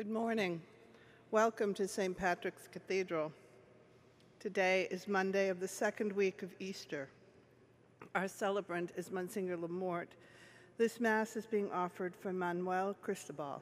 Good 0.00 0.08
morning. 0.08 0.62
Welcome 1.30 1.74
to 1.74 1.86
St. 1.86 2.16
Patrick's 2.16 2.66
Cathedral. 2.68 3.30
Today 4.38 4.88
is 4.90 5.06
Monday 5.06 5.50
of 5.50 5.60
the 5.60 5.68
second 5.68 6.10
week 6.14 6.42
of 6.42 6.54
Easter. 6.58 7.10
Our 8.14 8.26
celebrant 8.26 8.92
is 8.96 9.10
Monsignor 9.10 9.58
LaMorte. 9.58 10.16
This 10.78 11.00
Mass 11.00 11.36
is 11.36 11.44
being 11.44 11.70
offered 11.70 12.16
for 12.16 12.32
Manuel 12.32 12.96
Cristobal. 13.02 13.60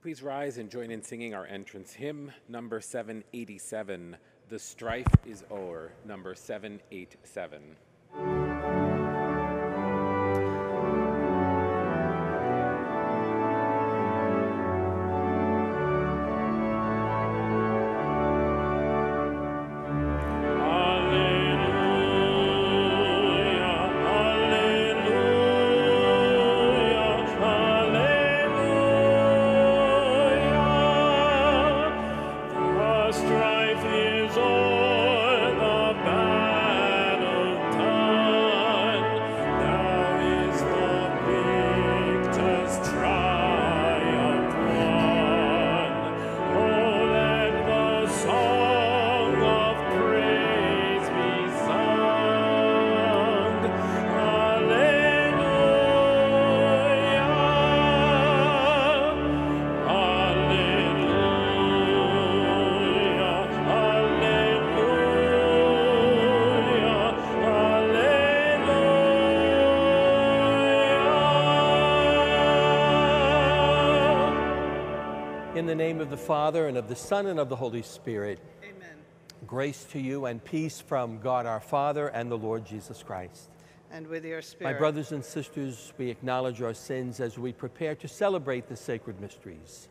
Please 0.00 0.22
rise 0.22 0.56
and 0.56 0.70
join 0.70 0.90
in 0.90 1.02
singing 1.02 1.34
our 1.34 1.44
entrance 1.44 1.92
hymn, 1.92 2.32
number 2.48 2.80
787, 2.80 4.16
The 4.48 4.58
Strife 4.58 5.14
is 5.26 5.44
O'er, 5.50 5.92
number 6.06 6.34
787. 6.34 7.76
The 75.68 75.74
name 75.74 76.00
of 76.00 76.08
the 76.08 76.16
Father, 76.16 76.66
and 76.66 76.78
of 76.78 76.88
the 76.88 76.96
Son, 76.96 77.26
and 77.26 77.38
of 77.38 77.50
the 77.50 77.56
Holy 77.56 77.82
Spirit, 77.82 78.40
Amen. 78.64 78.96
grace 79.46 79.84
to 79.92 80.00
you 80.00 80.24
and 80.24 80.42
peace 80.42 80.80
from 80.80 81.18
God 81.18 81.44
our 81.44 81.60
Father 81.60 82.08
and 82.08 82.30
the 82.30 82.38
Lord 82.38 82.64
Jesus 82.64 83.02
Christ. 83.02 83.50
And 83.90 84.06
with 84.06 84.24
your 84.24 84.40
spirit. 84.40 84.72
My 84.72 84.78
brothers 84.78 85.12
and 85.12 85.22
sisters, 85.22 85.92
we 85.98 86.08
acknowledge 86.08 86.62
our 86.62 86.72
sins 86.72 87.20
as 87.20 87.38
we 87.38 87.52
prepare 87.52 87.94
to 87.96 88.08
celebrate 88.08 88.66
the 88.66 88.76
sacred 88.76 89.20
mysteries. 89.20 89.90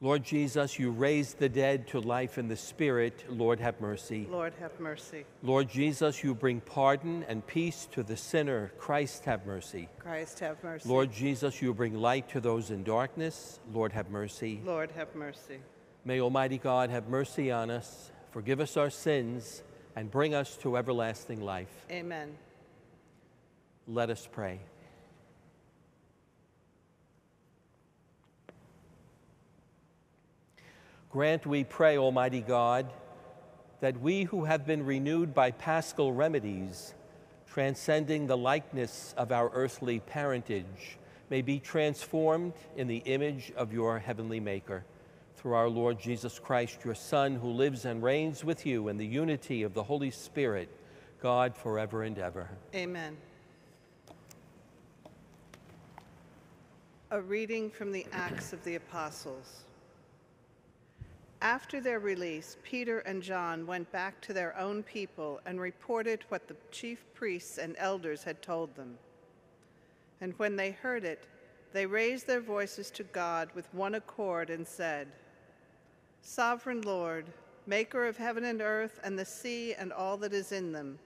Lord 0.00 0.22
Jesus, 0.22 0.78
you 0.78 0.92
raised 0.92 1.40
the 1.40 1.48
dead 1.48 1.88
to 1.88 1.98
life 1.98 2.38
in 2.38 2.46
the 2.46 2.56
Spirit. 2.56 3.24
Lord, 3.28 3.58
have 3.58 3.80
mercy. 3.80 4.28
Lord, 4.30 4.52
have 4.60 4.78
mercy. 4.78 5.24
Lord 5.42 5.68
Jesus, 5.68 6.22
you 6.22 6.36
bring 6.36 6.60
pardon 6.60 7.24
and 7.26 7.44
peace 7.44 7.88
to 7.92 8.04
the 8.04 8.16
sinner. 8.16 8.70
Christ, 8.78 9.24
have 9.24 9.44
mercy. 9.44 9.88
Christ, 9.98 10.38
have 10.38 10.62
mercy. 10.62 10.88
Lord 10.88 11.12
Jesus, 11.12 11.60
you 11.60 11.74
bring 11.74 11.94
light 11.94 12.28
to 12.28 12.40
those 12.40 12.70
in 12.70 12.84
darkness. 12.84 13.58
Lord, 13.72 13.90
have 13.90 14.08
mercy. 14.08 14.60
Lord, 14.64 14.92
have 14.92 15.12
mercy. 15.16 15.58
May 16.04 16.20
Almighty 16.20 16.58
God 16.58 16.90
have 16.90 17.08
mercy 17.08 17.50
on 17.50 17.68
us, 17.68 18.12
forgive 18.30 18.60
us 18.60 18.76
our 18.76 18.90
sins, 18.90 19.64
and 19.96 20.08
bring 20.08 20.32
us 20.32 20.56
to 20.58 20.76
everlasting 20.76 21.40
life. 21.40 21.84
Amen. 21.90 22.38
Let 23.88 24.10
us 24.10 24.28
pray. 24.30 24.60
Grant, 31.10 31.46
we 31.46 31.64
pray, 31.64 31.96
Almighty 31.96 32.42
God, 32.42 32.92
that 33.80 33.98
we 34.00 34.24
who 34.24 34.44
have 34.44 34.66
been 34.66 34.84
renewed 34.84 35.32
by 35.32 35.50
paschal 35.50 36.12
remedies, 36.12 36.92
transcending 37.46 38.26
the 38.26 38.36
likeness 38.36 39.14
of 39.16 39.32
our 39.32 39.50
earthly 39.54 40.00
parentage, 40.00 40.98
may 41.30 41.40
be 41.40 41.58
transformed 41.58 42.52
in 42.76 42.88
the 42.88 42.98
image 42.98 43.52
of 43.56 43.72
your 43.72 43.98
heavenly 43.98 44.38
Maker. 44.38 44.84
Through 45.36 45.54
our 45.54 45.68
Lord 45.68 45.98
Jesus 45.98 46.38
Christ, 46.38 46.84
your 46.84 46.94
Son, 46.94 47.36
who 47.36 47.48
lives 47.48 47.86
and 47.86 48.02
reigns 48.02 48.44
with 48.44 48.66
you 48.66 48.88
in 48.88 48.98
the 48.98 49.06
unity 49.06 49.62
of 49.62 49.72
the 49.72 49.82
Holy 49.82 50.10
Spirit, 50.10 50.68
God 51.22 51.56
forever 51.56 52.02
and 52.02 52.18
ever. 52.18 52.50
Amen. 52.74 53.16
A 57.10 57.20
reading 57.20 57.70
from 57.70 57.92
the 57.92 58.04
Acts 58.12 58.52
of 58.52 58.62
the 58.64 58.74
Apostles. 58.74 59.67
After 61.40 61.80
their 61.80 62.00
release, 62.00 62.56
Peter 62.64 62.98
and 63.00 63.22
John 63.22 63.66
went 63.66 63.90
back 63.92 64.20
to 64.22 64.32
their 64.32 64.56
own 64.58 64.82
people 64.82 65.40
and 65.46 65.60
reported 65.60 66.24
what 66.28 66.48
the 66.48 66.56
chief 66.72 67.04
priests 67.14 67.58
and 67.58 67.76
elders 67.78 68.24
had 68.24 68.42
told 68.42 68.74
them. 68.74 68.98
And 70.20 70.34
when 70.36 70.56
they 70.56 70.72
heard 70.72 71.04
it, 71.04 71.24
they 71.72 71.86
raised 71.86 72.26
their 72.26 72.40
voices 72.40 72.90
to 72.92 73.04
God 73.04 73.50
with 73.54 73.72
one 73.72 73.94
accord 73.94 74.50
and 74.50 74.66
said, 74.66 75.08
Sovereign 76.22 76.82
Lord, 76.82 77.26
maker 77.66 78.06
of 78.06 78.16
heaven 78.16 78.44
and 78.44 78.60
earth 78.60 78.98
and 79.04 79.16
the 79.16 79.24
sea 79.24 79.74
and 79.74 79.92
all 79.92 80.16
that 80.16 80.32
is 80.32 80.50
in 80.50 80.72
them, 80.72 80.98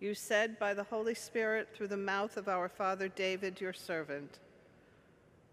you 0.00 0.14
said 0.14 0.58
by 0.58 0.72
the 0.74 0.84
Holy 0.84 1.14
Spirit 1.14 1.68
through 1.74 1.88
the 1.88 1.96
mouth 1.96 2.36
of 2.36 2.48
our 2.48 2.68
father 2.68 3.08
David, 3.08 3.60
your 3.60 3.72
servant, 3.72 4.38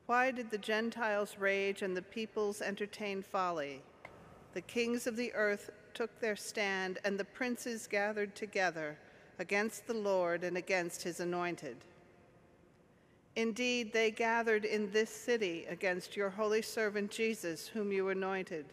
Why 0.09 0.31
did 0.31 0.49
the 0.49 0.57
Gentiles 0.57 1.35
rage 1.37 1.83
and 1.83 1.95
the 1.95 2.01
peoples 2.01 2.63
entertain 2.63 3.21
folly? 3.21 3.83
The 4.55 4.61
kings 4.61 5.05
of 5.05 5.15
the 5.15 5.31
earth 5.35 5.69
took 5.93 6.19
their 6.19 6.35
stand, 6.35 6.97
and 7.05 7.15
the 7.15 7.25
princes 7.25 7.85
gathered 7.85 8.35
together 8.35 8.97
against 9.37 9.85
the 9.85 9.93
Lord 9.93 10.43
and 10.43 10.57
against 10.57 11.03
his 11.03 11.19
anointed. 11.19 11.77
Indeed, 13.35 13.93
they 13.93 14.09
gathered 14.09 14.65
in 14.65 14.89
this 14.89 15.11
city 15.11 15.67
against 15.69 16.17
your 16.17 16.31
holy 16.31 16.63
servant 16.63 17.11
Jesus, 17.11 17.67
whom 17.67 17.91
you 17.91 18.09
anointed. 18.09 18.65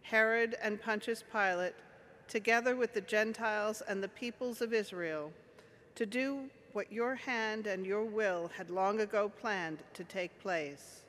Herod 0.00 0.56
and 0.62 0.80
Pontius 0.80 1.22
Pilate, 1.30 1.74
together 2.26 2.74
with 2.74 2.94
the 2.94 3.02
Gentiles 3.02 3.82
and 3.86 4.02
the 4.02 4.08
peoples 4.08 4.62
of 4.62 4.72
Israel, 4.72 5.30
to 5.94 6.06
do 6.06 6.48
what 6.74 6.92
your 6.92 7.14
hand 7.14 7.68
and 7.68 7.86
your 7.86 8.04
will 8.04 8.50
had 8.56 8.68
long 8.68 9.00
ago 9.00 9.30
planned 9.40 9.78
to 9.94 10.02
take 10.04 10.42
place. 10.42 11.02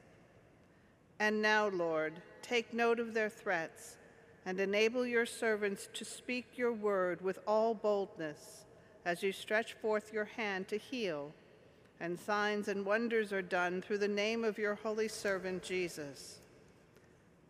And 1.19 1.41
now, 1.41 1.69
Lord, 1.69 2.21
take 2.43 2.71
note 2.71 2.99
of 2.99 3.15
their 3.15 3.29
threats 3.29 3.97
and 4.45 4.59
enable 4.59 5.07
your 5.07 5.25
servants 5.25 5.89
to 5.95 6.05
speak 6.05 6.45
your 6.55 6.71
word 6.71 7.19
with 7.21 7.39
all 7.47 7.73
boldness 7.73 8.65
as 9.05 9.23
you 9.23 9.31
stretch 9.31 9.73
forth 9.73 10.13
your 10.13 10.25
hand 10.25 10.67
to 10.67 10.77
heal, 10.77 11.31
and 11.99 12.19
signs 12.19 12.67
and 12.67 12.85
wonders 12.85 13.33
are 13.33 13.41
done 13.41 13.81
through 13.81 13.97
the 13.97 14.07
name 14.07 14.43
of 14.43 14.59
your 14.59 14.75
holy 14.75 15.07
servant 15.07 15.63
Jesus. 15.63 16.39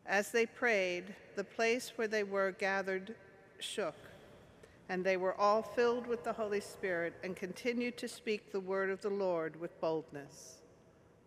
As 0.06 0.32
they 0.32 0.46
prayed, 0.46 1.16
the 1.36 1.44
place 1.44 1.94
where 1.98 2.08
they 2.08 2.24
were 2.24 2.52
gathered 2.52 3.16
shook, 3.60 3.96
and 4.90 5.04
they 5.04 5.18
were 5.18 5.34
all 5.40 5.62
filled 5.62 6.08
with 6.08 6.24
the 6.24 6.34
Holy 6.34 6.62
Spirit 6.62 7.14
and 7.24 7.36
continued 7.36 7.98
to 7.98 8.08
speak 8.08 8.52
the 8.52 8.60
word 8.60 8.90
of 8.90 9.02
the 9.02 9.10
Lord 9.10 9.60
with 9.60 9.80
boldness. 9.82 10.62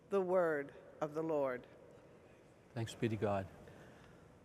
The 0.09 0.21
word 0.21 0.71
of 1.01 1.13
the 1.13 1.23
Lord. 1.23 1.61
Thanks 2.73 2.93
be 2.93 3.09
to 3.09 3.15
God. 3.15 3.45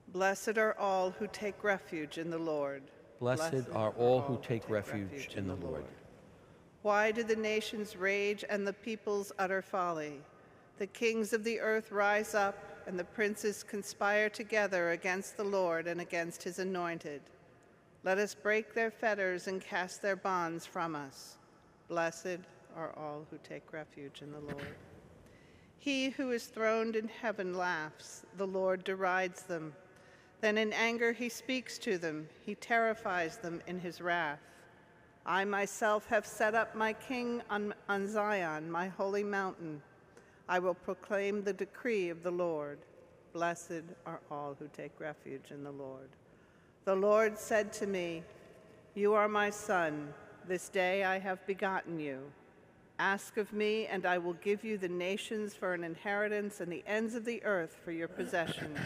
Blessed 0.09 0.59
are 0.59 0.77
all 0.79 1.11
who 1.11 1.27
take 1.29 1.65
refuge 1.65 2.19
in 2.19 2.31
the 2.31 2.39
Lord. 2.39 2.83
Blessed 3.21 3.69
are 3.73 3.91
all 3.91 4.21
who 4.21 4.39
take 4.43 4.69
refuge 4.69 5.31
in 5.37 5.47
the 5.47 5.57
Lord. 5.57 5.85
Why 6.83 7.13
do 7.13 7.23
the 7.23 7.37
nations 7.37 7.97
rage 7.97 8.45
and 8.49 8.67
the 8.67 8.73
peoples 8.73 9.33
utter 9.39 9.63
folly? 9.63 10.21
The 10.79 10.87
kings 10.89 11.33
of 11.33 11.45
the 11.45 11.61
earth 11.61 11.91
rise 11.93 12.35
up, 12.35 12.59
and 12.87 12.99
the 12.99 13.05
princes 13.05 13.63
conspire 13.63 14.29
together 14.29 14.91
against 14.91 15.37
the 15.37 15.45
Lord 15.45 15.87
and 15.87 16.01
against 16.01 16.43
his 16.43 16.59
anointed. 16.59 17.23
Let 18.05 18.19
us 18.19 18.35
break 18.35 18.75
their 18.75 18.91
fetters 18.91 19.49
and 19.49 19.63
cast 19.63 20.03
their 20.03 20.15
bonds 20.15 20.67
from 20.67 20.95
us. 20.95 21.39
Blessed 21.89 22.39
are 22.77 22.93
all 22.99 23.27
who 23.31 23.39
take 23.43 23.73
refuge 23.73 24.21
in 24.21 24.31
the 24.31 24.41
Lord. 24.41 24.75
He 25.79 26.11
who 26.11 26.31
is 26.31 26.45
throned 26.45 26.97
in 26.97 27.09
heaven 27.09 27.57
laughs, 27.57 28.27
the 28.37 28.47
Lord 28.47 28.85
derides 28.85 29.45
them. 29.45 29.75
Then 30.43 30.59
in 30.59 30.75
anger 30.75 31.13
he 31.13 31.31
speaks 31.31 31.79
to 31.79 31.97
them, 31.97 32.29
he 32.45 32.55
terrifies 32.57 33.39
them 33.39 33.63
in 33.67 33.81
his 33.81 34.03
wrath. 34.03 34.41
I 35.25 35.47
myself 35.47 36.07
have 36.09 36.27
set 36.27 36.55
up 36.55 36.75
my 36.75 36.93
king 36.93 37.41
on, 37.49 37.73
on 37.89 38.07
Zion, 38.07 38.71
my 38.71 38.89
holy 38.89 39.25
mountain. 39.25 39.81
I 40.47 40.59
will 40.59 40.75
proclaim 40.75 41.43
the 41.43 41.55
decree 41.55 42.11
of 42.11 42.23
the 42.23 42.31
Lord. 42.31 42.81
Blessed 43.33 43.85
are 44.05 44.21
all 44.31 44.55
who 44.59 44.69
take 44.77 45.01
refuge 45.01 45.51
in 45.51 45.65
the 45.65 45.73
Lord. 45.73 46.11
The 46.85 46.95
Lord 46.95 47.39
said 47.39 47.73
to 47.75 47.87
me, 47.87 48.23
You 48.95 49.15
are 49.15 49.29
my 49.29 49.51
son. 49.51 50.13
This 50.47 50.69
day 50.69 51.05
I 51.05 51.19
have 51.19 51.47
begotten 51.47 51.99
you. 51.99 52.21
Ask 52.99 53.39
of 53.39 53.53
me, 53.53 53.87
and 53.87 54.05
I 54.05 54.19
will 54.19 54.35
give 54.35 54.63
you 54.63 54.77
the 54.77 54.89
nations 54.89 55.55
for 55.55 55.73
an 55.73 55.83
inheritance 55.83 56.61
and 56.61 56.71
the 56.71 56.85
ends 56.87 57.15
of 57.15 57.25
the 57.25 57.43
earth 57.43 57.77
for 57.85 57.91
your 57.91 58.09
possession. 58.09 58.77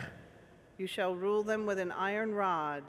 You 0.79 0.87
shall 0.87 1.17
rule 1.17 1.43
them 1.43 1.67
with 1.67 1.81
an 1.81 1.91
iron 1.91 2.33
rod. 2.33 2.85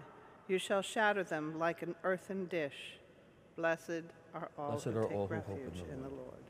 You 0.47 0.59
shall 0.59 0.83
shatter 0.83 1.23
them 1.23 1.57
like 1.57 1.81
an 1.81 1.95
earthen 2.03 2.45
dish. 2.45 2.99
Blessed 3.55 4.03
are 4.33 4.49
all 4.57 4.71
Blessed 4.71 4.85
who 4.85 4.97
are 4.97 5.07
take 5.07 5.17
all 5.17 5.27
who 5.27 5.35
hope 5.35 5.49
in 5.49 5.57
refuge 5.57 5.83
the 5.87 5.93
in 5.93 6.01
the 6.03 6.09
Lord. 6.09 6.43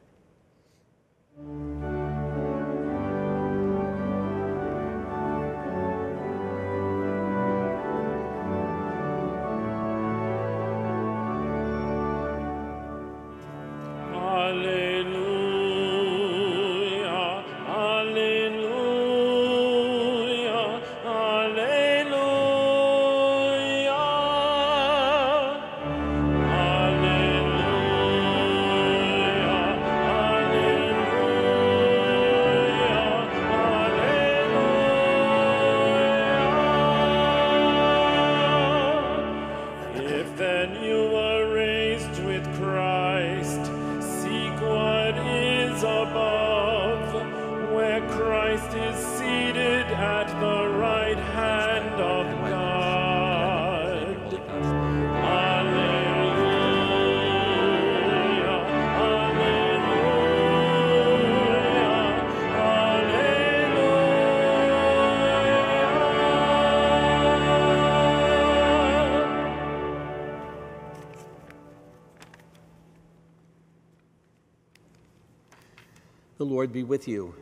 The 76.39 76.45
Lord 76.45 76.71
be 76.71 76.83
with 76.85 77.05
you. 77.05 77.35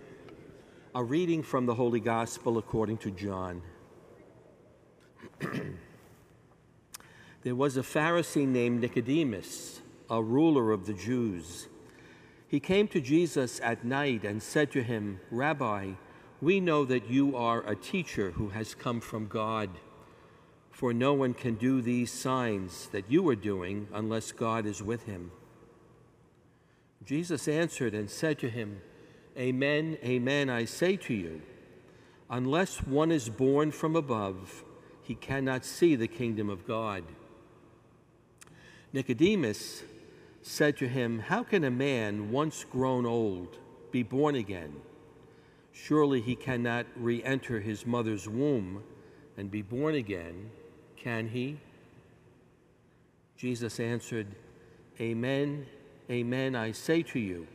A 0.95 1.03
reading 1.03 1.43
from 1.43 1.67
the 1.67 1.75
Holy 1.75 1.99
Gospel 1.99 2.57
according 2.57 2.97
to 2.97 3.11
John. 3.11 3.61
there 7.43 7.53
was 7.53 7.77
a 7.77 7.83
Pharisee 7.83 8.47
named 8.47 8.81
Nicodemus, 8.81 9.81
a 10.09 10.23
ruler 10.23 10.71
of 10.71 10.87
the 10.87 10.95
Jews. 10.95 11.67
He 12.47 12.59
came 12.59 12.87
to 12.87 12.99
Jesus 12.99 13.61
at 13.61 13.85
night 13.85 14.23
and 14.23 14.41
said 14.41 14.71
to 14.71 14.81
him, 14.81 15.19
Rabbi, 15.29 15.91
we 16.41 16.59
know 16.59 16.83
that 16.83 17.07
you 17.07 17.37
are 17.37 17.63
a 17.69 17.75
teacher 17.75 18.31
who 18.31 18.49
has 18.49 18.73
come 18.73 18.99
from 18.99 19.27
God, 19.27 19.69
for 20.71 20.91
no 20.91 21.13
one 21.13 21.35
can 21.35 21.53
do 21.53 21.83
these 21.83 22.11
signs 22.11 22.87
that 22.87 23.11
you 23.11 23.29
are 23.29 23.35
doing 23.35 23.89
unless 23.93 24.31
God 24.31 24.65
is 24.65 24.81
with 24.81 25.03
him. 25.03 25.29
Jesus 27.07 27.47
answered 27.47 27.93
and 27.93 28.09
said 28.09 28.37
to 28.39 28.49
him, 28.49 28.81
Amen, 29.37 29.97
amen, 30.03 30.49
I 30.49 30.65
say 30.65 30.97
to 30.97 31.13
you, 31.13 31.41
unless 32.29 32.83
one 32.83 33.13
is 33.13 33.29
born 33.29 33.71
from 33.71 33.95
above, 33.95 34.65
he 35.03 35.15
cannot 35.15 35.63
see 35.63 35.95
the 35.95 36.09
kingdom 36.09 36.49
of 36.49 36.67
God. 36.67 37.05
Nicodemus 38.91 39.83
said 40.41 40.75
to 40.77 40.87
him, 40.89 41.19
How 41.19 41.43
can 41.43 41.63
a 41.63 41.71
man 41.71 42.29
once 42.29 42.65
grown 42.65 43.05
old 43.05 43.57
be 43.89 44.03
born 44.03 44.35
again? 44.35 44.75
Surely 45.71 46.19
he 46.19 46.35
cannot 46.35 46.87
re 46.97 47.23
enter 47.23 47.61
his 47.61 47.85
mother's 47.85 48.27
womb 48.27 48.83
and 49.37 49.49
be 49.49 49.61
born 49.61 49.95
again, 49.95 50.49
can 50.97 51.29
he? 51.29 51.57
Jesus 53.37 53.79
answered, 53.79 54.27
Amen, 54.99 55.67
amen, 56.09 56.55
I 56.55 56.71
say 56.71 57.03
to 57.03 57.19
you, 57.19 57.47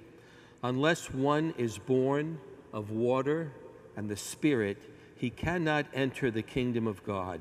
unless 0.63 1.11
one 1.11 1.55
is 1.59 1.79
born 1.79 2.39
of 2.73 2.91
water 2.91 3.53
and 3.97 4.09
the 4.09 4.17
Spirit, 4.17 4.79
he 5.17 5.31
cannot 5.31 5.87
enter 5.95 6.31
the 6.31 6.43
kingdom 6.43 6.87
of 6.87 7.05
God. 7.05 7.41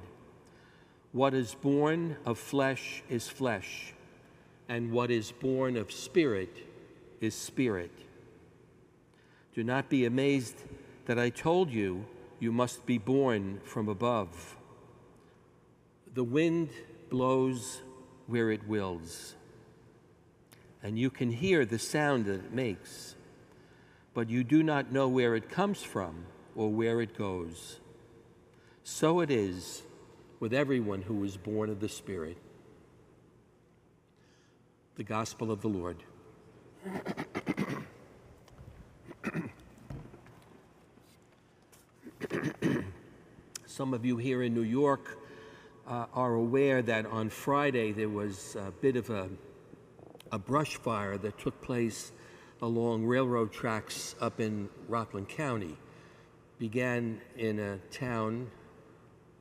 What 1.14 1.34
is 1.34 1.56
born 1.56 2.16
of 2.26 2.38
flesh 2.38 3.04
is 3.10 3.28
flesh, 3.28 3.94
and 4.70 4.92
what 4.92 5.12
is 5.12 5.32
born 5.32 5.76
of 5.76 5.92
spirit 5.92 6.56
is 7.20 7.36
spirit. 7.36 7.92
Do 9.54 9.64
not 9.64 9.90
be 9.90 10.06
amazed 10.06 10.62
that 11.06 11.20
I 11.20 11.30
told 11.30 11.72
you 11.72 12.06
you 12.40 12.52
must 12.52 12.86
be 12.86 12.98
born 12.98 13.60
from 13.66 13.90
above. 13.90 14.56
The 16.14 16.24
wind 16.24 16.70
blows 17.10 17.82
where 18.28 18.52
it 18.52 18.66
wills, 18.68 19.36
and 20.84 20.98
you 20.98 21.10
can 21.10 21.32
hear 21.32 21.66
the 21.66 21.80
sound 21.80 22.26
that 22.26 22.36
it 22.36 22.54
makes, 22.54 23.16
but 24.14 24.30
you 24.30 24.44
do 24.44 24.64
not 24.64 24.92
know 24.92 25.08
where 25.08 25.36
it 25.36 25.50
comes 25.50 25.82
from 25.82 26.26
or 26.56 26.70
where 26.70 27.02
it 27.02 27.18
goes. 27.18 27.80
So 28.84 29.20
it 29.22 29.30
is 29.30 29.84
with 30.40 30.54
everyone 30.54 31.04
who 31.04 31.24
is 31.24 31.38
born 31.38 31.70
of 31.70 31.80
the 31.80 31.88
Spirit. 31.88 32.38
The 34.96 35.04
Gospel 35.04 35.52
of 35.52 35.62
the 35.62 35.68
Lord. 35.68 35.98
Some 43.66 43.94
of 43.94 44.04
you 44.04 44.18
here 44.18 44.42
in 44.44 44.54
New 44.54 44.64
York 44.64 45.20
uh, 45.88 46.08
are 46.14 46.34
aware 46.34 46.82
that 46.82 47.06
on 47.06 47.30
Friday 47.30 47.92
there 47.92 48.10
was 48.10 48.56
a 48.56 48.72
bit 48.82 48.96
of 48.96 49.10
a, 49.10 49.30
a 50.32 50.40
brush 50.40 50.78
fire 50.78 51.18
that 51.18 51.38
took 51.38 51.62
place 51.62 52.12
along 52.62 53.06
railroad 53.06 53.52
tracks 53.52 54.16
up 54.22 54.40
in 54.40 54.70
Rockland 54.88 55.28
County. 55.28 55.78
Began 56.60 57.20
in 57.38 57.60
a 57.60 57.78
town 57.92 58.50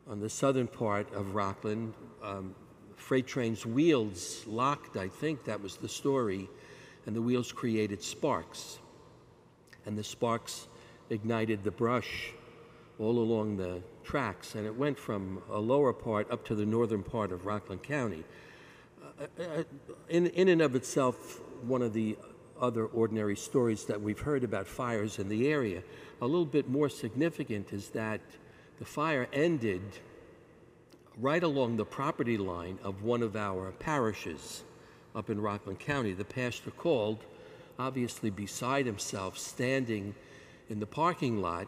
on 0.09 0.21
the 0.21 0.29
southern 0.29 0.67
part 0.67 1.13
of 1.13 1.35
Rockland. 1.35 1.95
Um, 2.23 2.55
freight 2.97 3.27
train's 3.27 3.65
wheels 3.65 4.45
locked, 4.47 4.97
I 4.97 5.09
think 5.09 5.45
that 5.45 5.63
was 5.63 5.77
the 5.77 5.89
story, 5.89 6.49
and 7.07 7.15
the 7.15 7.23
wheels 7.23 7.53
created 7.53 8.03
sparks. 8.03 8.79
And 9.87 9.97
the 9.97 10.05
sparks 10.05 10.67
ignited 11.09 11.63
the 11.63 11.71
brush 11.71 12.33
all 12.99 13.19
along 13.19 13.57
the 13.57 13.83
tracks, 14.03 14.55
and 14.55 14.67
it 14.67 14.75
went 14.75 14.99
from 14.99 15.43
a 15.51 15.59
lower 15.59 15.93
part 15.93 16.31
up 16.31 16.45
to 16.47 16.55
the 16.55 16.67
northern 16.67 17.03
part 17.03 17.33
of 17.33 17.47
Rockland 17.47 17.83
County. 17.83 18.25
In, 20.09 20.27
in 20.29 20.49
and 20.49 20.63
of 20.63 20.75
itself, 20.75 21.41
one 21.63 21.83
of 21.83 21.93
the 21.93 22.17
other 22.61 22.87
ordinary 22.87 23.37
stories 23.37 23.85
that 23.85 24.01
we've 24.01 24.21
heard 24.21 24.45
about 24.45 24.67
fires 24.67 25.19
in 25.19 25.29
the 25.29 25.49
area. 25.49 25.83
A 26.21 26.27
little 26.27 26.47
bit 26.47 26.69
more 26.69 26.89
significant 26.89 27.73
is 27.73 27.89
that 27.91 28.21
the 28.79 28.85
fire 28.85 29.29
ended 29.33 29.83
right 31.19 31.43
along 31.43 31.77
the 31.77 31.85
property 31.85 32.37
line 32.37 32.79
of 32.83 33.03
one 33.03 33.23
of 33.23 33.37
our 33.37 33.73
parishes 33.73 34.63
up 35.15 35.29
in 35.29 35.41
Rockland 35.41 35.81
County. 35.81 36.13
The 36.13 36.25
pastor 36.25 36.71
called, 36.71 37.19
obviously 37.79 38.31
beside 38.31 38.87
himself, 38.87 39.37
standing 39.39 40.15
in 40.69 40.81
the 40.81 40.87
parking 40.87 41.41
lot 41.41 41.67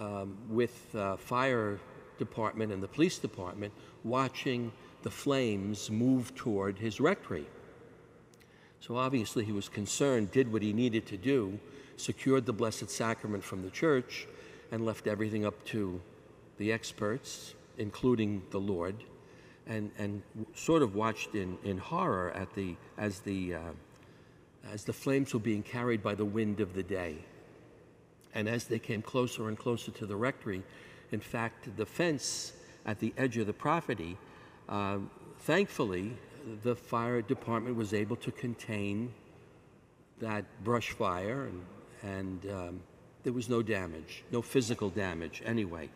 um, 0.00 0.36
with 0.48 0.94
uh, 0.94 1.16
fire 1.16 1.78
department 2.18 2.72
and 2.72 2.82
the 2.82 2.88
police 2.88 3.18
department 3.18 3.72
watching 4.02 4.72
the 5.04 5.10
flames 5.10 5.90
move 5.90 6.34
toward 6.34 6.78
his 6.78 6.98
rectory. 6.98 7.46
So 8.80 8.96
obviously 8.96 9.44
he 9.44 9.52
was 9.52 9.68
concerned, 9.68 10.32
did 10.32 10.52
what 10.52 10.62
he 10.62 10.72
needed 10.72 11.06
to 11.06 11.16
do, 11.16 11.58
secured 11.96 12.44
the 12.44 12.52
Blessed 12.52 12.90
Sacrament 12.90 13.44
from 13.44 13.62
the 13.62 13.70
church, 13.70 14.26
and 14.72 14.84
left 14.84 15.06
everything 15.06 15.46
up 15.46 15.64
to 15.66 16.00
the 16.58 16.72
experts, 16.72 17.54
including 17.78 18.42
the 18.50 18.58
Lord. 18.60 18.96
and, 19.66 19.90
and 19.98 20.22
sort 20.54 20.82
of 20.82 20.94
watched 20.94 21.34
in, 21.34 21.56
in 21.64 21.78
horror 21.78 22.30
at 22.32 22.54
the, 22.54 22.76
as, 22.98 23.20
the, 23.20 23.54
uh, 23.54 23.60
as 24.72 24.84
the 24.84 24.92
flames 24.92 25.32
were 25.32 25.40
being 25.40 25.62
carried 25.62 26.02
by 26.02 26.14
the 26.14 26.24
wind 26.24 26.60
of 26.60 26.74
the 26.74 26.82
day. 26.82 27.16
And 28.34 28.48
as 28.48 28.64
they 28.64 28.78
came 28.78 29.00
closer 29.00 29.48
and 29.48 29.56
closer 29.56 29.90
to 29.92 30.06
the 30.06 30.16
rectory, 30.16 30.62
in 31.12 31.20
fact, 31.20 31.76
the 31.76 31.86
fence 31.86 32.52
at 32.84 32.98
the 32.98 33.14
edge 33.16 33.36
of 33.38 33.46
the 33.46 33.52
property, 33.52 34.18
uh, 34.68 34.98
thankfully, 35.40 36.16
the 36.62 36.74
fire 36.74 37.22
department 37.22 37.76
was 37.76 37.94
able 37.94 38.16
to 38.16 38.30
contain 38.30 39.12
that 40.20 40.44
brush 40.62 40.90
fire, 40.90 41.44
and, 41.44 41.62
and 42.02 42.52
um, 42.52 42.80
there 43.22 43.32
was 43.32 43.48
no 43.48 43.62
damage, 43.62 44.24
no 44.30 44.42
physical 44.42 44.90
damage 44.90 45.42
anyway. 45.44 45.88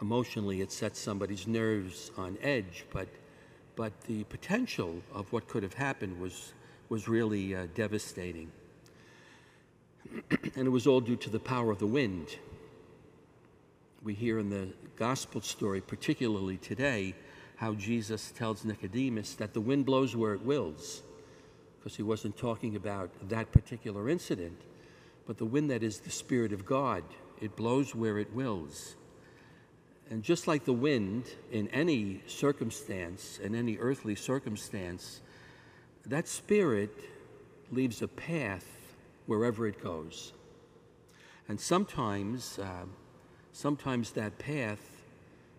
Emotionally, 0.00 0.60
it 0.60 0.70
sets 0.70 0.98
somebody's 0.98 1.46
nerves 1.46 2.10
on 2.16 2.36
edge, 2.42 2.84
but, 2.92 3.08
but 3.74 3.92
the 4.02 4.24
potential 4.24 5.02
of 5.14 5.32
what 5.32 5.48
could 5.48 5.62
have 5.62 5.74
happened 5.74 6.20
was, 6.20 6.52
was 6.88 7.08
really 7.08 7.54
uh, 7.54 7.66
devastating. 7.74 8.50
and 10.54 10.66
it 10.66 10.70
was 10.70 10.86
all 10.86 11.00
due 11.00 11.16
to 11.16 11.30
the 11.30 11.40
power 11.40 11.70
of 11.70 11.78
the 11.78 11.86
wind. 11.86 12.36
We 14.02 14.14
hear 14.14 14.38
in 14.38 14.50
the 14.50 14.68
gospel 14.96 15.40
story, 15.40 15.80
particularly 15.80 16.58
today, 16.58 17.14
how 17.56 17.74
Jesus 17.74 18.30
tells 18.30 18.64
Nicodemus 18.64 19.34
that 19.34 19.54
the 19.54 19.60
wind 19.60 19.86
blows 19.86 20.14
where 20.14 20.34
it 20.34 20.42
wills, 20.42 21.02
because 21.78 21.96
he 21.96 22.02
wasn't 22.02 22.36
talking 22.36 22.76
about 22.76 23.10
that 23.28 23.52
particular 23.52 24.08
incident, 24.08 24.60
but 25.26 25.38
the 25.38 25.44
wind 25.44 25.70
that 25.70 25.82
is 25.82 26.00
the 26.00 26.10
Spirit 26.10 26.52
of 26.52 26.64
God. 26.64 27.02
It 27.40 27.56
blows 27.56 27.94
where 27.94 28.18
it 28.18 28.32
wills. 28.32 28.96
And 30.08 30.22
just 30.22 30.46
like 30.46 30.64
the 30.64 30.72
wind 30.72 31.24
in 31.50 31.68
any 31.68 32.22
circumstance, 32.26 33.40
in 33.42 33.54
any 33.54 33.76
earthly 33.78 34.14
circumstance, 34.14 35.20
that 36.06 36.28
Spirit 36.28 36.90
leaves 37.72 38.02
a 38.02 38.08
path 38.08 38.66
wherever 39.26 39.66
it 39.66 39.82
goes. 39.82 40.32
And 41.48 41.60
sometimes, 41.60 42.58
uh, 42.58 42.84
sometimes 43.52 44.12
that 44.12 44.38
path 44.38 45.02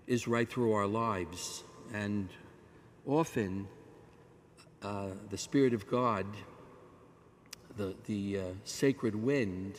is 0.05 0.27
right 0.27 0.49
through 0.49 0.71
our 0.71 0.87
lives. 0.87 1.63
And 1.93 2.29
often, 3.05 3.67
uh, 4.83 5.07
the 5.29 5.37
Spirit 5.37 5.73
of 5.73 5.87
God, 5.87 6.25
the, 7.77 7.95
the 8.05 8.37
uh, 8.37 8.43
sacred 8.63 9.15
wind, 9.15 9.77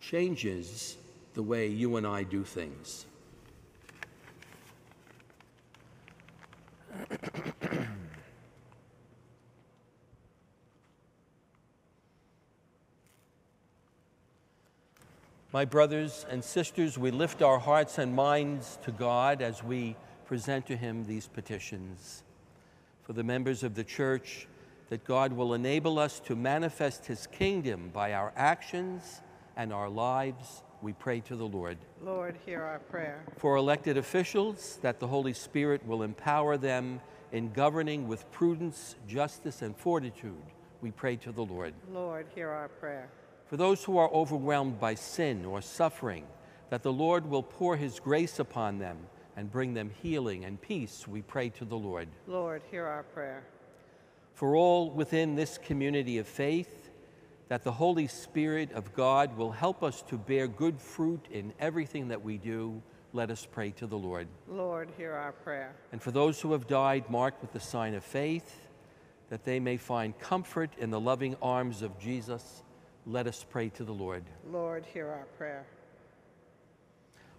changes 0.00 0.96
the 1.34 1.42
way 1.42 1.66
you 1.66 1.96
and 1.96 2.06
I 2.06 2.22
do 2.22 2.44
things. 2.44 3.06
My 15.52 15.64
brothers 15.64 16.26
and 16.28 16.42
sisters, 16.42 16.98
we 16.98 17.12
lift 17.12 17.40
our 17.40 17.60
hearts 17.60 17.98
and 17.98 18.12
minds 18.12 18.76
to 18.82 18.90
God 18.90 19.40
as 19.40 19.62
we 19.62 19.94
present 20.34 20.66
to 20.66 20.76
Him 20.76 21.04
these 21.04 21.28
petitions. 21.28 22.24
For 23.04 23.12
the 23.12 23.22
members 23.22 23.62
of 23.62 23.76
the 23.76 23.84
church, 23.84 24.48
that 24.88 25.04
God 25.04 25.32
will 25.32 25.54
enable 25.54 25.96
us 25.96 26.18
to 26.26 26.34
manifest 26.34 27.06
His 27.06 27.28
kingdom 27.28 27.90
by 27.92 28.14
our 28.14 28.32
actions 28.34 29.22
and 29.56 29.72
our 29.72 29.88
lives, 29.88 30.64
we 30.82 30.92
pray 30.92 31.20
to 31.20 31.36
the 31.36 31.46
Lord. 31.46 31.78
Lord, 32.02 32.36
hear 32.44 32.62
our 32.62 32.80
prayer. 32.80 33.22
For 33.36 33.54
elected 33.54 33.96
officials, 33.96 34.80
that 34.82 34.98
the 34.98 35.06
Holy 35.06 35.32
Spirit 35.32 35.86
will 35.86 36.02
empower 36.02 36.56
them 36.56 37.00
in 37.30 37.52
governing 37.52 38.08
with 38.08 38.28
prudence, 38.32 38.96
justice, 39.06 39.62
and 39.62 39.76
fortitude, 39.76 40.42
we 40.80 40.90
pray 40.90 41.14
to 41.14 41.30
the 41.30 41.44
Lord. 41.44 41.74
Lord, 41.92 42.26
hear 42.34 42.48
our 42.48 42.70
prayer. 42.70 43.08
For 43.46 43.56
those 43.56 43.84
who 43.84 43.98
are 43.98 44.10
overwhelmed 44.10 44.80
by 44.80 44.96
sin 44.96 45.44
or 45.44 45.62
suffering, 45.62 46.26
that 46.70 46.82
the 46.82 46.92
Lord 46.92 47.24
will 47.24 47.44
pour 47.44 47.76
his 47.76 48.00
grace 48.00 48.40
upon 48.40 48.80
them 48.80 48.98
and 49.36 49.50
bring 49.50 49.74
them 49.74 49.90
healing 50.02 50.44
and 50.44 50.60
peace, 50.60 51.06
we 51.08 51.22
pray 51.22 51.48
to 51.50 51.64
the 51.64 51.76
Lord. 51.76 52.08
Lord, 52.26 52.62
hear 52.70 52.86
our 52.86 53.02
prayer. 53.02 53.44
For 54.34 54.56
all 54.56 54.90
within 54.90 55.34
this 55.34 55.58
community 55.58 56.18
of 56.18 56.26
faith, 56.26 56.90
that 57.48 57.62
the 57.62 57.72
Holy 57.72 58.06
Spirit 58.06 58.72
of 58.72 58.94
God 58.94 59.36
will 59.36 59.52
help 59.52 59.82
us 59.82 60.02
to 60.02 60.16
bear 60.16 60.48
good 60.48 60.80
fruit 60.80 61.26
in 61.30 61.52
everything 61.60 62.08
that 62.08 62.22
we 62.22 62.38
do, 62.38 62.82
let 63.12 63.30
us 63.30 63.46
pray 63.50 63.70
to 63.72 63.86
the 63.86 63.96
Lord. 63.96 64.26
Lord, 64.48 64.88
hear 64.96 65.12
our 65.12 65.32
prayer. 65.32 65.72
And 65.92 66.02
for 66.02 66.10
those 66.10 66.40
who 66.40 66.52
have 66.52 66.66
died 66.66 67.08
marked 67.08 67.42
with 67.42 67.52
the 67.52 67.60
sign 67.60 67.94
of 67.94 68.02
faith, 68.02 68.68
that 69.30 69.44
they 69.44 69.60
may 69.60 69.76
find 69.76 70.18
comfort 70.18 70.70
in 70.78 70.90
the 70.90 71.00
loving 71.00 71.36
arms 71.40 71.82
of 71.82 71.98
Jesus, 71.98 72.62
let 73.06 73.26
us 73.26 73.44
pray 73.48 73.68
to 73.70 73.84
the 73.84 73.92
Lord. 73.92 74.24
Lord, 74.50 74.84
hear 74.92 75.08
our 75.08 75.26
prayer. 75.38 75.64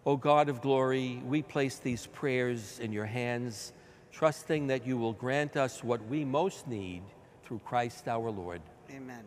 O 0.06 0.16
God 0.16 0.50
of 0.50 0.62
glory, 0.62 1.22
we 1.26 1.42
place 1.42 1.78
these 1.80 2.06
prayers 2.06 2.80
in 2.80 2.92
your 2.92 3.06
hands, 3.06 3.74
trusting 4.12 4.68
that 4.68 4.86
you 4.86 4.98
will 4.98 5.14
grant 5.14 5.58
us 5.58 5.84
what 5.84 6.06
we 6.08 6.24
most 6.24 6.68
need 6.68 7.02
through 7.44 7.60
Christ 7.66 8.08
our 8.08 8.30
Lord. 8.30 8.62
Amen. 8.92 9.24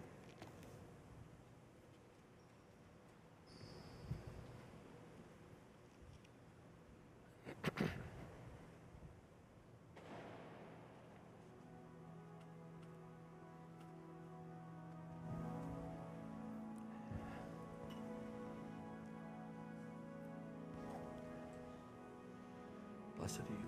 Blessed 23.28 23.67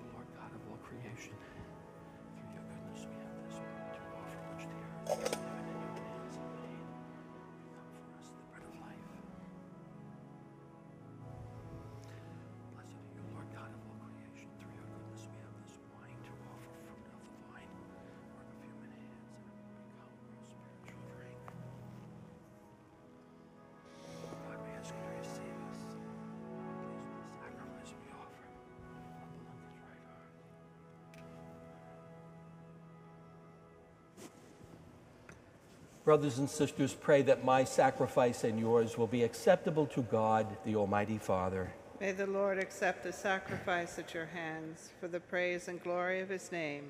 Brothers 36.10 36.38
and 36.38 36.50
sisters, 36.50 36.92
pray 36.92 37.22
that 37.22 37.44
my 37.44 37.62
sacrifice 37.62 38.42
and 38.42 38.58
yours 38.58 38.98
will 38.98 39.06
be 39.06 39.22
acceptable 39.22 39.86
to 39.86 40.02
God, 40.02 40.44
the 40.64 40.74
Almighty 40.74 41.18
Father. 41.18 41.72
May 42.00 42.10
the 42.10 42.26
Lord 42.26 42.58
accept 42.58 43.04
the 43.04 43.12
sacrifice 43.12 43.96
at 43.96 44.12
your 44.12 44.26
hands 44.26 44.88
for 44.98 45.06
the 45.06 45.20
praise 45.20 45.68
and 45.68 45.80
glory 45.80 46.18
of 46.18 46.28
his 46.28 46.50
name, 46.50 46.86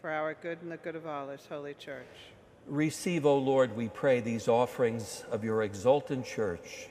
for 0.00 0.08
our 0.08 0.32
good 0.32 0.62
and 0.62 0.72
the 0.72 0.78
good 0.78 0.96
of 0.96 1.06
all 1.06 1.28
his 1.28 1.44
holy 1.44 1.74
church. 1.74 2.32
Receive, 2.66 3.26
O 3.26 3.36
Lord, 3.36 3.76
we 3.76 3.88
pray, 3.88 4.20
these 4.20 4.48
offerings 4.48 5.22
of 5.30 5.44
your 5.44 5.62
exultant 5.62 6.24
church. 6.24 6.88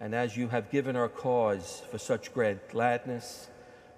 And 0.00 0.14
as 0.14 0.36
you 0.36 0.48
have 0.48 0.70
given 0.70 0.94
our 0.94 1.08
cause 1.08 1.80
for 1.90 1.96
such 1.96 2.34
great 2.34 2.68
gladness, 2.68 3.48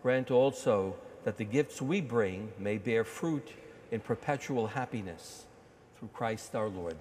grant 0.00 0.30
also 0.30 0.94
that 1.24 1.38
the 1.38 1.44
gifts 1.44 1.82
we 1.82 2.00
bring 2.00 2.52
may 2.56 2.78
bear 2.78 3.02
fruit 3.02 3.48
in 3.90 3.98
perpetual 3.98 4.68
happiness 4.68 5.46
through 6.00 6.08
Christ 6.14 6.54
our 6.56 6.68
Lord. 6.68 6.96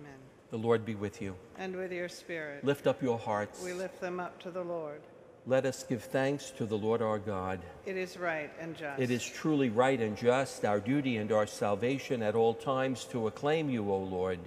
Amen. 0.00 0.18
The 0.50 0.58
Lord 0.58 0.84
be 0.84 0.96
with 0.96 1.22
you. 1.22 1.36
And 1.56 1.76
with 1.76 1.92
your 1.92 2.08
spirit, 2.08 2.64
Lift 2.64 2.88
up 2.88 3.00
your 3.00 3.18
hearts. 3.18 3.62
we 3.64 3.72
lift 3.72 4.00
them 4.00 4.18
up 4.18 4.42
to 4.42 4.50
the 4.50 4.62
Lord. 4.62 5.00
Let 5.46 5.64
us 5.64 5.84
give 5.84 6.02
thanks 6.02 6.50
to 6.58 6.66
the 6.66 6.76
Lord 6.76 7.00
our 7.00 7.18
God. 7.18 7.60
It 7.86 7.96
is 7.96 8.18
right 8.18 8.50
and 8.60 8.76
just. 8.76 9.00
It 9.00 9.10
is 9.10 9.24
truly 9.24 9.70
right 9.70 9.98
and 9.98 10.16
just, 10.16 10.64
our 10.64 10.80
duty 10.80 11.16
and 11.16 11.32
our 11.32 11.46
salvation 11.46 12.22
at 12.22 12.34
all 12.34 12.52
times 12.54 13.04
to 13.06 13.26
acclaim 13.26 13.70
you, 13.70 13.90
O 13.90 13.98
Lord. 13.98 14.40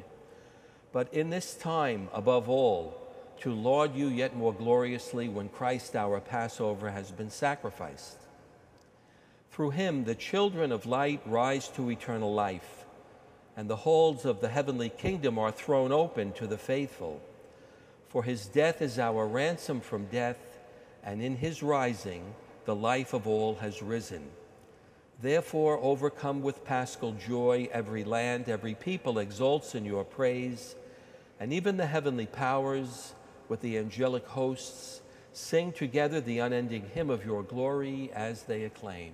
But 0.91 1.11
in 1.13 1.29
this 1.31 1.55
time, 1.55 2.09
above 2.13 2.47
all, 2.49 2.99
to 3.39 3.53
laud 3.53 3.95
you 3.95 4.07
yet 4.07 4.35
more 4.35 4.53
gloriously 4.53 5.29
when 5.29 5.49
Christ 5.49 5.95
our 5.95 6.19
Passover 6.19 6.91
has 6.91 7.11
been 7.11 7.31
sacrificed. 7.31 8.17
Through 9.51 9.71
him, 9.71 10.03
the 10.03 10.15
children 10.15 10.71
of 10.71 10.85
light 10.85 11.21
rise 11.25 11.67
to 11.69 11.89
eternal 11.89 12.33
life, 12.33 12.85
and 13.55 13.69
the 13.69 13.75
halls 13.75 14.25
of 14.25 14.41
the 14.41 14.49
heavenly 14.49 14.89
kingdom 14.89 15.37
are 15.37 15.51
thrown 15.51 15.91
open 15.91 16.31
to 16.33 16.47
the 16.47 16.57
faithful. 16.57 17.21
For 18.07 18.23
his 18.23 18.45
death 18.47 18.81
is 18.81 18.99
our 18.99 19.27
ransom 19.27 19.81
from 19.81 20.05
death, 20.05 20.39
and 21.03 21.21
in 21.21 21.37
his 21.37 21.61
rising, 21.63 22.33
the 22.65 22.75
life 22.75 23.13
of 23.13 23.27
all 23.27 23.55
has 23.55 23.81
risen. 23.81 24.29
Therefore, 25.21 25.79
overcome 25.81 26.41
with 26.41 26.65
paschal 26.65 27.13
joy, 27.13 27.69
every 27.71 28.03
land, 28.03 28.49
every 28.49 28.75
people 28.75 29.19
exults 29.19 29.75
in 29.75 29.85
your 29.85 30.03
praise, 30.03 30.75
and 31.39 31.53
even 31.53 31.77
the 31.77 31.87
heavenly 31.87 32.25
powers 32.25 33.13
with 33.49 33.61
the 33.61 33.77
angelic 33.77 34.25
hosts 34.27 35.01
sing 35.33 35.71
together 35.71 36.21
the 36.21 36.39
unending 36.39 36.89
hymn 36.93 37.09
of 37.09 37.25
your 37.25 37.43
glory 37.43 38.11
as 38.13 38.43
they 38.43 38.63
acclaim. 38.63 39.13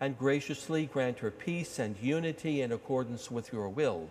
and 0.00 0.18
graciously 0.18 0.86
grant 0.86 1.18
her 1.18 1.30
peace 1.30 1.78
and 1.78 1.96
unity 1.98 2.62
in 2.62 2.72
accordance 2.72 3.30
with 3.30 3.52
your 3.52 3.68
will, 3.68 4.08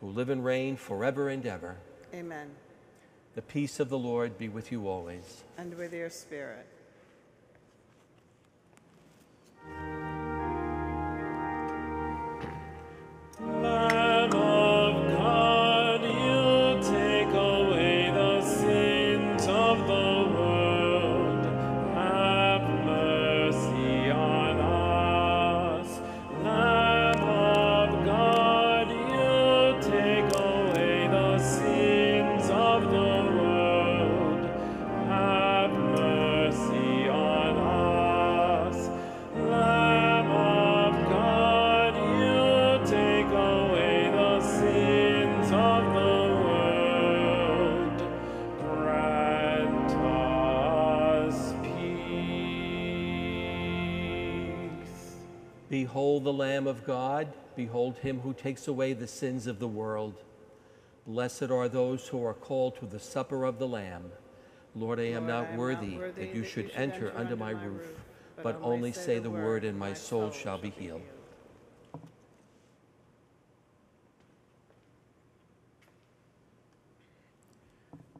who 0.00 0.08
live 0.08 0.28
and 0.28 0.44
reign 0.44 0.76
forever 0.76 1.28
and 1.28 1.46
ever. 1.46 1.76
Amen. 2.12 2.50
The 3.34 3.42
peace 3.42 3.80
of 3.80 3.88
the 3.88 3.98
Lord 3.98 4.36
be 4.36 4.48
with 4.48 4.72
you 4.72 4.88
always. 4.88 5.44
And 5.56 5.74
with 5.74 5.94
your 5.94 6.10
spirit. 6.10 6.66
Behold 55.72 56.24
the 56.24 56.32
Lamb 56.34 56.66
of 56.66 56.84
God, 56.84 57.32
behold 57.56 57.96
him 57.96 58.20
who 58.20 58.34
takes 58.34 58.68
away 58.68 58.92
the 58.92 59.06
sins 59.06 59.46
of 59.46 59.58
the 59.58 59.66
world. 59.66 60.22
Blessed 61.06 61.44
are 61.50 61.66
those 61.66 62.08
who 62.08 62.22
are 62.22 62.34
called 62.34 62.76
to 62.76 62.84
the 62.84 62.98
supper 62.98 63.44
of 63.46 63.58
the 63.58 63.66
Lamb. 63.66 64.12
Lord, 64.76 65.00
I 65.00 65.04
am 65.04 65.26
Lord, 65.26 65.30
I 65.30 65.32
not 65.32 65.44
am 65.46 65.48
not 65.48 65.58
worthy 65.58 65.96
worthy 65.96 66.20
that 66.20 66.34
you 66.34 66.42
that 66.42 66.50
should 66.50 66.64
you 66.64 66.70
should 66.70 66.76
enter 66.76 66.94
enter 67.06 67.08
under 67.12 67.20
under 67.20 67.36
my 67.36 67.54
my 67.54 67.62
roof, 67.62 67.80
roof, 67.80 68.00
but 68.42 68.60
only 68.62 68.92
say 68.92 69.18
the 69.18 69.30
word, 69.30 69.64
and 69.64 69.78
my 69.78 69.94
soul 69.94 70.30
shall 70.30 70.58
be 70.58 70.68
healed. 70.68 71.00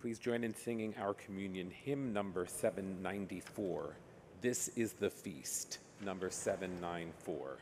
Please 0.01 0.19
join 0.19 0.43
in 0.43 0.55
singing 0.55 0.95
our 0.99 1.13
communion 1.13 1.71
hymn 1.71 2.15
number 2.15 2.47
794. 2.47 3.95
This 4.41 4.69
is 4.69 4.95
the 4.95 5.11
feast, 5.11 5.81
number 6.05 6.31
794. 6.31 7.59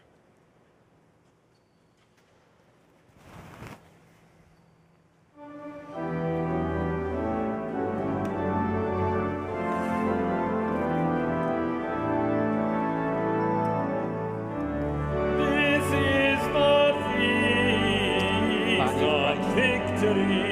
This 15.36 15.84
is 15.86 16.40
the 16.54 16.94
feast 17.16 19.02
of 19.02 19.54
victory 19.54 20.49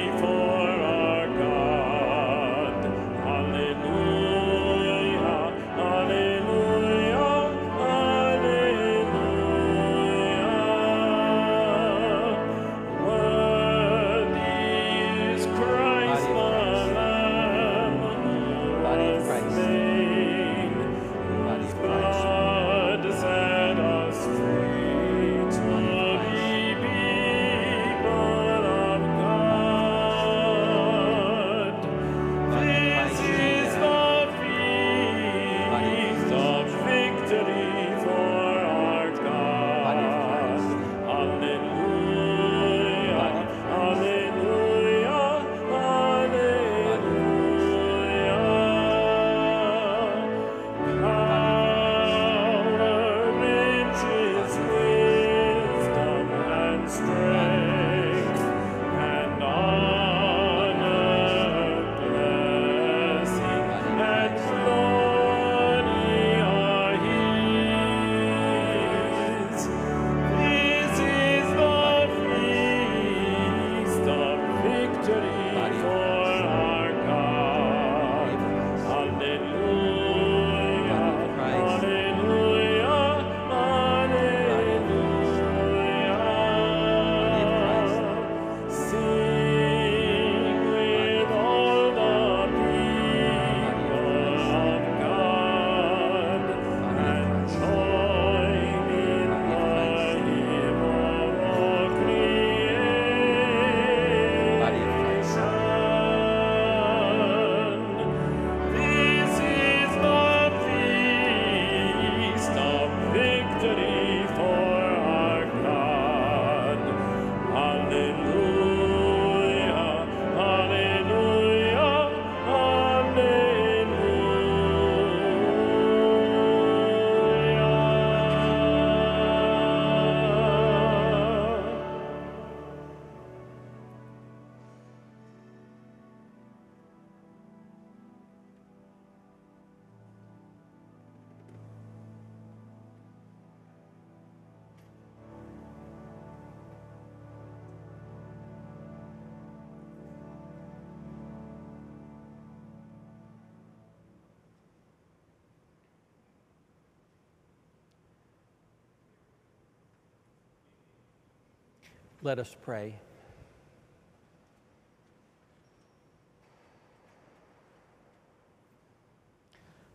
Let 162.21 162.37
us 162.37 162.53
pray. 162.61 162.95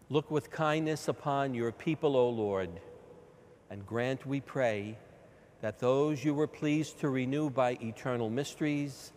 Look 0.09 0.31
with 0.31 0.51
kindness 0.51 1.09
upon 1.09 1.55
your 1.55 1.71
people, 1.73 2.17
O 2.17 2.31
Lord, 2.31 2.71
and 3.69 3.87
grant, 3.87 4.25
we 4.27 4.41
pray, 4.41 4.97
that 5.61 5.79
those 5.79 6.25
you 6.25 6.35
were 6.35 6.47
pleased 6.47 7.01
to 7.01 7.09
renew 7.09 7.51
by 7.51 7.79
eternal 7.83 8.31
mysteries 8.31 9.13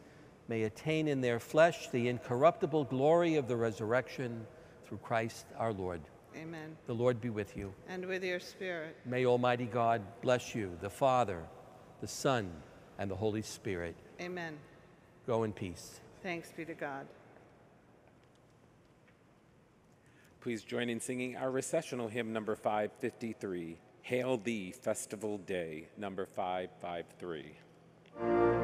may 0.48 0.64
attain 0.64 1.08
in 1.08 1.22
their 1.22 1.40
flesh 1.40 1.90
the 1.90 2.08
incorruptible 2.08 2.86
glory 2.86 3.36
of 3.36 3.48
the 3.48 3.56
resurrection 3.56 4.46
through 4.86 4.98
Christ 4.98 5.46
our 5.58 5.72
Lord. 5.72 6.02
Amen. 6.36 6.76
The 6.88 6.94
Lord 6.94 7.22
be 7.22 7.30
with 7.30 7.56
you. 7.56 7.74
And 7.88 8.06
with 8.06 8.24
your 8.24 8.40
spirit. 8.40 8.96
May 9.06 9.26
Almighty 9.26 9.66
God 9.66 10.02
bless 10.22 10.54
you, 10.56 10.78
the 10.82 10.90
Father, 10.90 11.44
the 12.02 12.08
Son, 12.08 12.52
and 12.98 13.10
the 13.10 13.16
Holy 13.16 13.42
Spirit. 13.42 13.96
Amen. 14.20 14.58
Go 15.26 15.44
in 15.44 15.54
peace. 15.54 16.00
Thanks 16.24 16.52
be 16.52 16.66
to 16.66 16.74
God. 16.74 17.06
Please 20.42 20.64
join 20.64 20.90
in 20.90 21.00
singing 21.00 21.36
our 21.36 21.52
recessional 21.52 22.08
hymn 22.08 22.32
number 22.32 22.56
553, 22.56 23.78
Hail 24.02 24.38
Thee, 24.38 24.72
Festival 24.72 25.38
Day, 25.40 25.90
number 25.98 26.26
553. 26.26 28.57